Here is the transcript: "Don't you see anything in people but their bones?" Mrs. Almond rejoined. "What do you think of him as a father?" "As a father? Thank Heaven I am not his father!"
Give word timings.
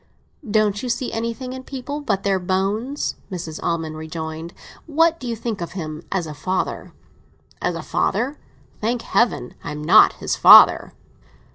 "Don't 0.49 0.81
you 0.81 0.89
see 0.89 1.13
anything 1.13 1.53
in 1.53 1.63
people 1.63 2.01
but 2.01 2.23
their 2.23 2.39
bones?" 2.39 3.17
Mrs. 3.31 3.59
Almond 3.61 3.97
rejoined. 3.97 4.51
"What 4.87 5.19
do 5.19 5.27
you 5.27 5.35
think 5.35 5.61
of 5.61 5.73
him 5.73 6.01
as 6.11 6.25
a 6.25 6.33
father?" 6.33 6.91
"As 7.61 7.75
a 7.75 7.83
father? 7.83 8.39
Thank 8.79 9.03
Heaven 9.03 9.53
I 9.63 9.71
am 9.73 9.83
not 9.83 10.13
his 10.13 10.35
father!" 10.35 10.93